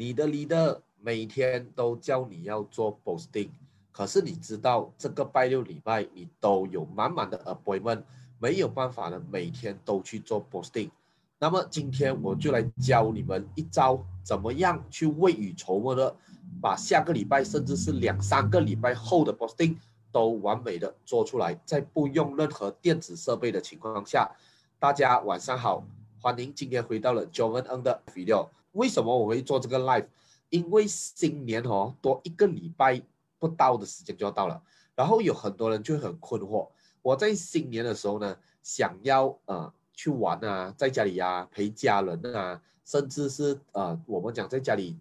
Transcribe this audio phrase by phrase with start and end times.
[0.00, 3.50] 你的 leader 每天都叫你要做 posting，
[3.92, 8.02] 可是你知道这个拜六礼拜你都有满满的 appointment，
[8.38, 10.90] 没有办法呢每天都去做 posting。
[11.38, 16.16] 那么今天我就来教你们一招，怎么样去未雨绸缪的，
[16.62, 19.76] 把下个礼拜甚至是两三个礼拜后的 posting
[20.10, 24.34] 都完美的做出来，在不用任何电子设备的情况下。
[24.78, 25.84] 大家晚上好，
[26.22, 28.48] 欢迎今天回到了 Joan N 的 video。
[28.72, 30.06] 为什么我会做这个 live？
[30.48, 33.00] 因为新年哦，多一个礼拜
[33.38, 34.62] 不到的时间就要到了，
[34.94, 36.68] 然后有很多人就很困惑。
[37.02, 39.72] 我在新年的时候呢，想要呃。
[39.92, 44.98] 去玩啊，在家里呀陪家人啊，甚至是呃，我们讲在家里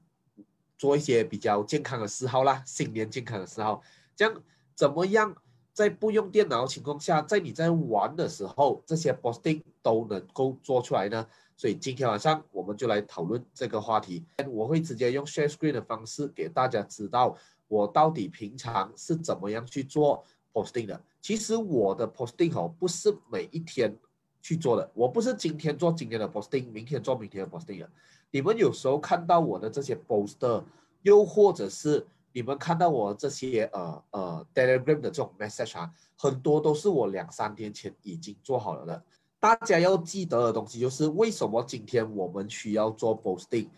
[0.77, 3.82] 做一些比较健康的嗜好啦，新年健康的嗜好，
[4.13, 4.44] 这样
[4.76, 5.34] 怎么样
[5.72, 11.26] 在不用电脑情况下，在你在玩的时候，这些 posting 都能够做出来呢？
[11.59, 14.26] 所以今天晚上我们就来讨论这个话题。
[14.48, 17.35] 我会直接用 share screen 的方式给大家知道
[17.68, 21.04] 我到底平常是怎么样去做 posting 的。
[21.20, 23.93] 其实我的 posting 哦，不是每一天。
[24.41, 27.90] 去做的，我不是今天做今天的 posting，明天做明天的 posting 的。
[28.32, 30.63] 你们有时候看到我的这些 poster，
[31.02, 39.04] 又或者是你们看到我这些呃呃 Telegram 的这种 message 啊，很多都是我两三天前已经做好了的。
[39.40, 43.70] 大家要记得的东西就是，为什么今天我们需要做 posting？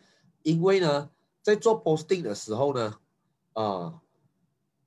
[0.43, 1.09] 因为呢，
[1.41, 2.95] 在做 posting 的时候呢，
[3.53, 3.99] 呃。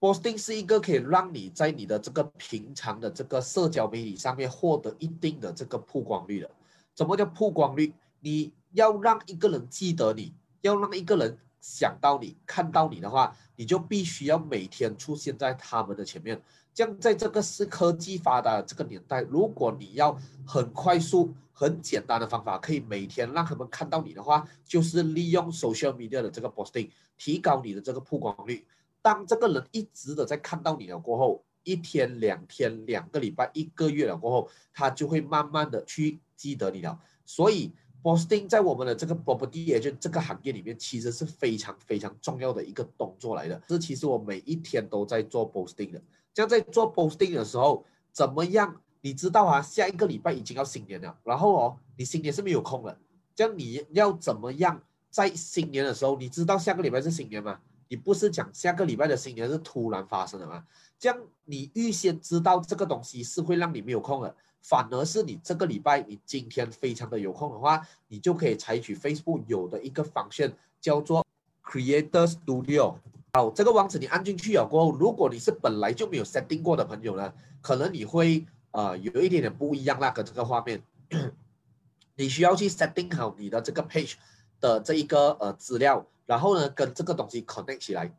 [0.00, 6.50] posting 是一个可以让你在你的这个平常的这个社交媒体上面获得一定的这个曝光率的。
[6.94, 7.94] 什么叫曝光率？
[8.20, 16.38] 你要让一个人记得你，要让一个人想到你、看到你的话，你就必须要每天出现在他们的前面。
[16.74, 20.14] 这样，在这个是科技发达的这个年代，如果你要
[20.46, 28.66] 很快速、很简单的方法，可以每天让他们看到你的话，就是利用 social media 的这个 posting，提高你的这个曝光率。
[29.00, 37.00] 当这个人一直的在看到你了过后，一天、两天、两个礼拜、一个月了过后，他就会慢慢的去记得你了。
[37.24, 37.72] 所以
[38.04, 43.60] ，posting 在我们的这个 property agent 这个行业里面，其实是非常非常重要的一个动作来的。
[43.66, 46.02] 这其实我每一天都在做 posting 的。
[46.34, 48.82] 这样在做 posting 的时候，怎么样？
[49.00, 52.98] 你知道啊，下一个礼拜已经要新年了，然后哦，你新年是没有空的。
[53.34, 57.58] 这样你要怎么样在新年的时候，你知道下个礼拜是新年吗？
[57.88, 60.64] 你不是讲下个礼拜的新年是突然发生的吗？
[60.98, 71.22] 这样你预先知道这个东西是会让你没有空的，反而是你这个礼拜你今天非常的有空的话，你就可以采取 Facebook 有的一个方式叫做
[71.62, 72.94] Creator Studio。
[73.34, 80.82] 好，这个网址你按进去了过后，如果你是本来就没有 setting 过的朋友呢，可能你会呃有一点点不一样那个这个画面，
[82.16, 84.14] 你需要去 setting 好你的这个 page
[84.60, 86.06] 的这一个呃资料。
[86.24, 88.10] 然后呢，跟这个东西 connect 起来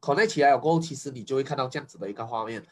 [0.00, 2.64] ，connect 起来了过后，其实你就会看到这样子的一个画面。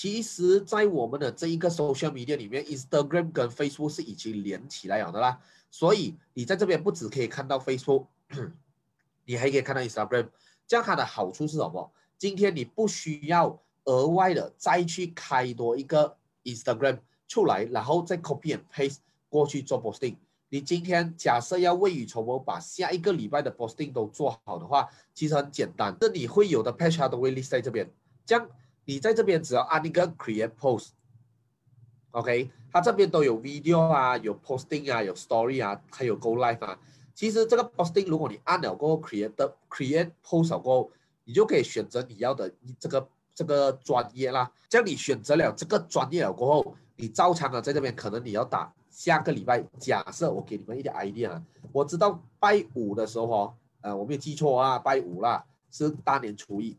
[0.00, 5.40] 其实，在我们的这一个 social media 里面，Instagram 跟 Facebook 是已经连起来了的啦。
[5.72, 8.06] 所以你在这边不只可以看到 Facebook，
[9.26, 10.28] 你还可以看到 Instagram。
[10.68, 11.90] 这样它的好处是什么？
[12.16, 18.98] 今天你不需要额外的再去开多一个 Instagram 出来，然后再 copy and paste
[19.28, 20.14] 过去做 posting。
[20.48, 25.96] 你今天假设要未雨绸缪，把下一个礼拜的 posting 都做好的话，其实很简单。
[26.00, 27.90] 这里会有的 page 都会 list 在这边。
[28.24, 28.48] 这样
[28.88, 36.80] 你在这边只要按一个 create post，OK，它这边都有 video 啊，有 posting 啊，有 story 啊，还有 go live 啊。
[37.14, 40.90] 其实这个 posting 如果你按了过后 create create post 过后，
[41.24, 42.50] 你就可以选择你要的
[42.80, 44.50] 这个这个专业啦。
[44.70, 48.72] 这样你选择了这个专业了过后，你照常的在这边可能你要打。
[48.88, 56.74] 下个礼拜，假设我给你们一点 idea 啊，我知道拜五的时候哦，呃，我没有记错啊，拜五啦，是大年初一，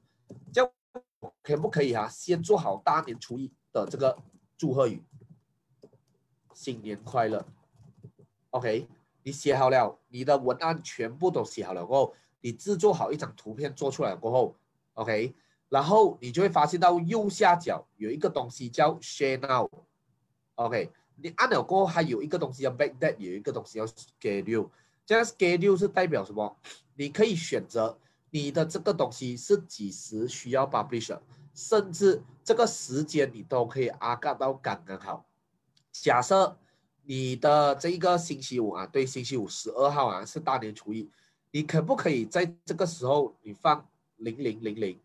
[1.42, 2.08] 可不可以啊？
[2.08, 4.18] 先做好大年初一的这个
[4.58, 5.04] 祝贺语，
[6.54, 7.46] 新年快乐
[8.52, 8.88] ，OK，
[9.24, 14.56] 你写好了，你的文案全部都写好了过后，你制作好一张图片做出来过后
[14.94, 15.36] ，OK，
[15.70, 20.92] 然后你就会发现到右下角有一个东西叫 Share Now，OK。
[21.22, 24.70] 你按了过后，还有一个东西叫 back that，有一个东西叫 schedule。
[25.06, 26.58] 这样 schedule 是代表什么？
[26.96, 28.00] 你可以选择
[28.32, 31.18] 你的这个东西是几时需要 publish，
[31.54, 35.26] 甚至这个时间你都可以阿嘎到刚刚好。
[35.92, 36.58] 假设
[37.04, 41.10] 你的这一个星期五啊，对，星期五十二号啊是大年初一，
[41.52, 43.88] 你可不可以在这个时候你放
[44.18, 45.00] 零零零零，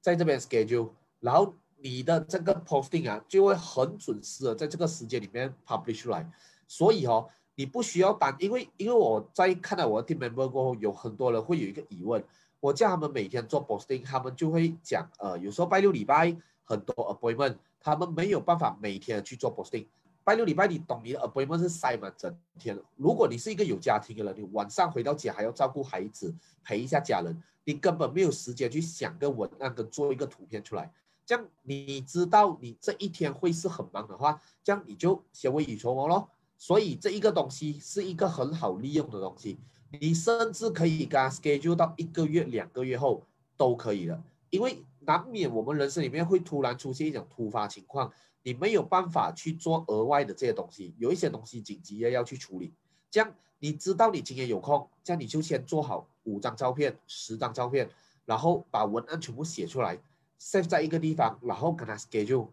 [0.00, 0.90] 在这边 schedule，
[1.20, 1.54] 然后。
[1.82, 6.30] 你的这个 posting 啊，就会很准时的在这个时间里面 publish 出来。
[6.68, 12.22] 所以哦，你不需要担，因为因为我在看到我的 team member 过后，有很多人会有一个疑问，
[12.60, 19.86] 我叫他们每天做 posting，他们就会讲，呃，有时候拜六礼拜很多 appointment，他们没有办法每天去做 posting。
[20.22, 22.78] 拜六礼拜你懂你的 appointment 是塞满整天。
[22.96, 30.92] 如果你是一个有家庭的人，你晚上回到家还要照顾孩子，陪一下家人，你根本没有时间去想个文案跟做一个图片出来。
[31.24, 36.28] 这样你知道你这一天会是很忙的话，这样你就先未雨绸缪咯。
[36.60, 39.58] 所以这一个东西是一个很好利用的东西，
[39.98, 43.26] 你甚至可以跟他 schedule 到一个月、两个月后
[43.56, 44.22] 都可以了。
[44.50, 48.12] 因为难免我们人生里面会突然出现一种突发情况。
[48.42, 52.72] 你没有办法去做额外的这些东西，有一些东西紧急的要去处理。
[53.10, 57.88] 这样你知道你今天有空，这样你就先做好五张照片、十张照片，
[58.26, 59.98] 然后把文案全部写出来
[60.38, 62.48] ，save 在一个地方，然后跟他 schedule。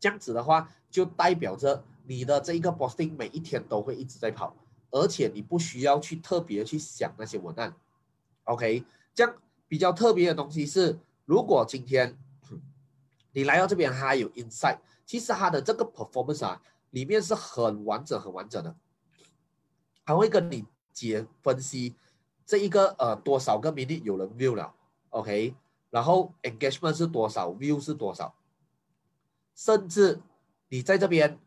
[0.00, 4.56] 这样子的话，就代表着你的这一个 posting 每一天都会一直在跑，
[4.90, 7.76] 而且你不需要去特别去想那些文案。
[8.44, 8.82] OK，
[9.14, 9.36] 这样
[9.68, 12.18] 比较特别的东西是，如果今天。
[13.32, 16.60] 你来到这边，还有 Insight，其实它的这个 performance 啊，
[16.90, 18.74] 里面是很完整、很完整的，
[20.04, 21.94] 它会跟你解分析
[22.44, 24.74] 这一个呃多少个 minute 有人 view 了
[25.10, 25.54] ，OK，
[25.90, 28.34] 然后 engagement 是多少，view 是多少，
[29.54, 30.20] 甚至
[30.70, 31.38] 你在这边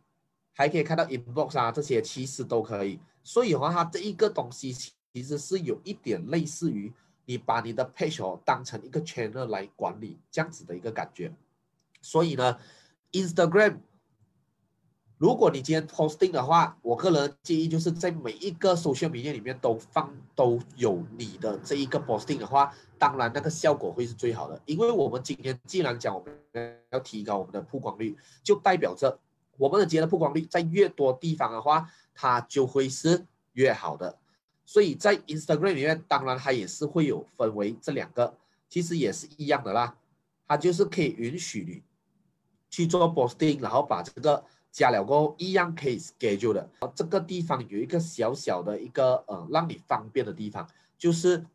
[0.53, 2.99] 还可以看到 inbox 啊这些，其实都可以。
[3.23, 6.91] 所以的话，它这一个东西其实是有一点类似于
[7.25, 11.31] 你把你的 page 当成一个 channel 来管理这样子的一个感觉。
[12.01, 12.57] 所以呢
[13.11, 13.77] ，Instagram，
[15.17, 24.59] 如果你今天 posting 的话，我个人建议就是在每一个 social media 里面都放都有你的这一个 posting 的话，当然那个效果会是最好的。
[24.65, 29.19] 因为我们今天既然讲我们要提高我们的曝光率，就代表着
[29.61, 34.17] 我们的节的曝光率在越多地方的话，它就会是越好的。
[34.65, 38.35] 所以在 Instagram 里面，当然它也是会有分为这两个，
[38.67, 39.95] 其实也是一样的啦，
[40.47, 41.83] 它就是可以允许你。
[42.71, 46.69] 去做 posting，然后把这个加了过后，一样可以 schedule 的。
[46.95, 50.65] 这个地方有一个小小的一个呃，让你方便的地方，
[50.97, 51.45] 就是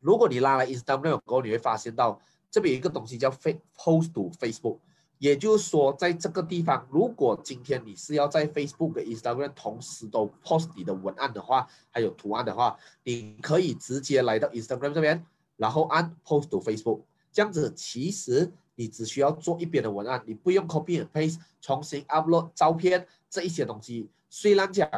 [0.00, 4.78] 如果你拉了 Instagram 过后，你会发现到这边有一个东西叫 face post to Facebook，
[5.18, 15.24] 也就是说，在这个地方，如果今天你是要在 Facebook 跟 Instagram 同时都 post 你的文案的话，还有图案的话，你可以直接来到 Instagram 这边，
[15.56, 18.52] 然后按 post to Facebook，这样子其实。
[18.80, 24.08] 你只需要做一边的文案，你不用 copy and paste，重新 upload 照片这一些东西。
[24.30, 24.88] 虽然讲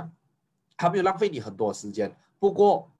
[0.76, 2.90] 它没有浪费你很多时间，不过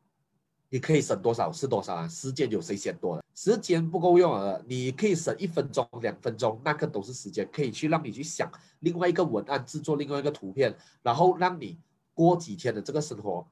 [0.71, 2.09] 你可以省多少是多少啊？
[2.09, 3.23] 时间有谁嫌多的？
[3.41, 11.79] 时间不够用了，你可以省一分钟、两分钟，那个都是时间，可以去让你去想另外一个文案，制作另外一个图片，然后让你
[12.13, 13.47] 过几天的这个生活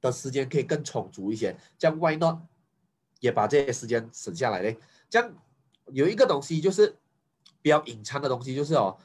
[0.00, 1.54] 的时间可以更充足一些。
[1.78, 2.38] 这样 Why not
[3.20, 4.78] 也把这些时间省下来嘞？
[5.10, 5.30] 这样。
[5.92, 6.96] 有一个东西就是
[7.60, 8.96] 比较隐藏的东西，就是哦，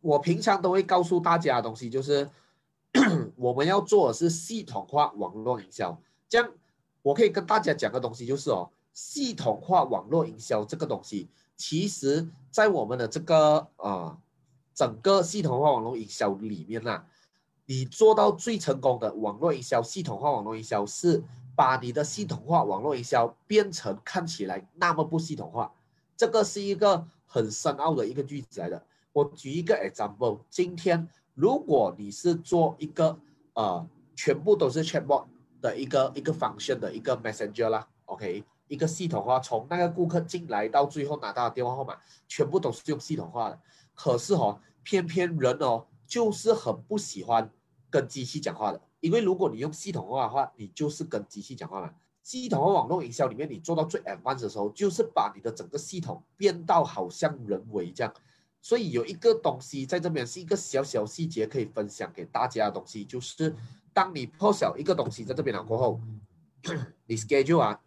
[0.00, 2.30] 我平常都会告诉大家的东西，就是
[3.36, 6.00] 我们要做的是系统化网络营销。
[6.26, 6.50] 这样，
[7.02, 14.16] 我可以跟大家讲个东西，就是哦，系统化网络营销这个东西，其实在我们的这个呃
[14.74, 17.04] 整个系统化网络营销里面呐，
[17.66, 21.22] 你做到最成功的网络营销，系统化网络营销是
[21.54, 25.72] 把你的系统化网络营销变成看起来那么不系统化。
[26.16, 28.84] 这个是一个很深奥的一个句子来的。
[29.12, 33.18] 我举一个 example，今天如果你是做一个
[33.54, 35.26] 呃全部都是 chatbot
[35.60, 43.60] 的一个一个 function 的一个 messenger 啦，OK，一个系统化，从那个顾客进来到最后拿到的电话号码，全部都是用系统化的。
[43.94, 47.50] 可是哦，偏偏人哦就是很不喜欢
[47.90, 51.92] 跟机器讲话的，因为如果你用系统化的话，你就是跟机器讲话嘛。
[52.22, 58.14] 系统和网络营销里面，你做到最 advanced 的时候，就是把你的整个系统变到好像人为这样。
[58.60, 63.52] 所以有一个东西在这边是一个小小细节可以分享给大家的东西，就是
[63.92, 66.00] 当你破晓一个东西在这边了过后，
[67.06, 67.80] 你 schedule 啊，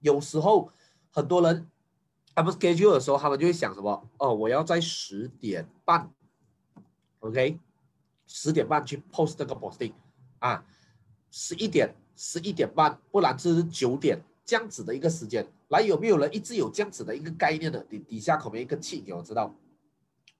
[0.00, 0.70] 有时候
[1.10, 1.70] 很多人
[2.34, 4.08] 他们 schedule 的时候，他们就会想什么？
[4.18, 6.10] 哦，我要在十点半
[7.20, 7.58] ，OK，
[8.26, 9.92] 十点半去 post 这个 posting
[10.38, 10.64] 啊，
[11.30, 11.94] 十一点。
[12.22, 15.50] 十一点半，不然就是九点这样子的一个时间。
[15.68, 17.82] 来，有没有人一直有这样子的一个概念的？
[17.84, 19.54] 底底下可没一个气给我知道。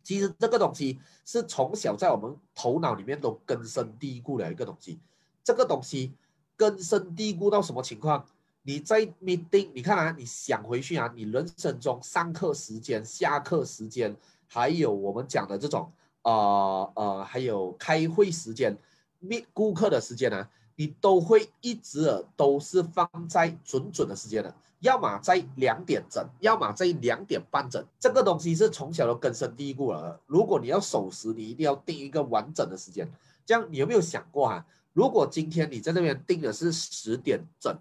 [0.02, 5.00] 其实这个东西是从小在我们头脑里面都根深蒂固的一个东西。
[5.42, 6.12] 这个东西
[6.54, 8.26] 根深蒂固到什么情况？
[8.62, 14.14] 你在 meeting，你看啊，你想回去啊，你人生中上课时间、下课时间，
[14.46, 15.90] 还有我们讲的这种
[16.22, 18.76] 呃呃，还有开会时间。
[19.18, 27.84] 面顾客的时间呢，你都会一直都是放在准准的时间的，要么在两点整，要么在两点半整。
[27.98, 30.18] 这个东西是从小都根深蒂固了。
[30.26, 33.06] 如果你要守时，你一定要定一个完整的时间。
[33.44, 34.64] 这样你有没有想过哈？
[34.92, 37.74] 如果今天你在那边定的是十点整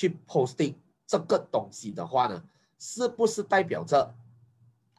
[0.00, 0.72] 去 posting
[1.06, 2.42] 这个东西的话呢，
[2.78, 4.14] 是不是代表着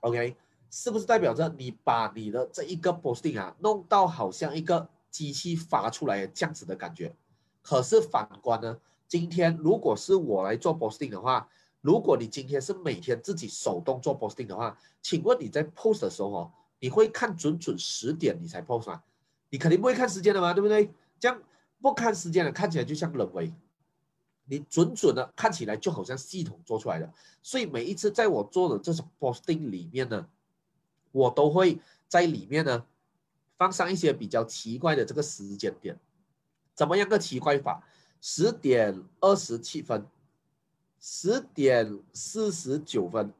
[0.02, 0.36] ，OK？
[0.70, 7.16] 是不是代表着你把你的这一个 posting 啊弄到好像一个机器发出来的这样子的感觉？
[7.64, 8.78] 可是反观呢，
[9.08, 11.50] 今天如果是我来做 posting 的话，
[11.82, 19.02] 如果你今天是每天自己手动做 posting 的话，请问你在 post 的时候哦，你会看准准十点你才 post 吗？
[19.50, 20.94] 你肯定不会看时间的嘛，对不对？
[21.20, 21.42] 这样
[21.82, 23.52] 不看时间的看起来就像人为，
[24.52, 27.12] 你准准的看起来就好像系统做出来的。
[27.42, 30.28] 所以每一次在我做的这种 posting 里面呢。
[31.14, 31.78] 我都会
[32.08, 32.86] 在里面呢
[33.58, 36.00] 放上一些比较奇怪的这个时间点，
[36.74, 37.84] 怎么样个奇怪法？
[38.22, 40.08] 十点二十七分，
[41.02, 43.34] 十点四十九分，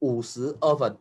[0.00, 0.98] 五十二分，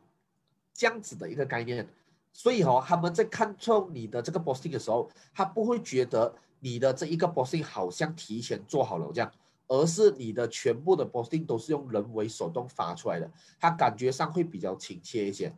[0.75, 1.89] 这样子的一个概念。
[2.31, 6.31] 所以哈，他们在看错你的这个 posting 的时候，他不会觉得
[6.63, 9.31] 你的这一个 posting 好像提前做好了这样。
[9.65, 15.51] 而是你的全部的 posting 都是用人为手动发出来的，它感觉上会比较亲切一些。